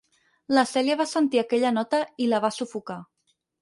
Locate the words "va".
1.03-1.07, 2.49-2.55